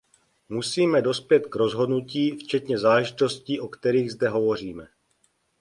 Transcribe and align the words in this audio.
Musíme 0.49 1.01
dospět 1.01 1.47
k 1.47 1.55
rozhodnutí, 1.55 2.31
včetně 2.31 2.77
záležitostí, 2.79 3.59
o 3.59 3.67
kterých 3.67 4.11
zde 4.11 4.29
hovoříme. 4.29 4.87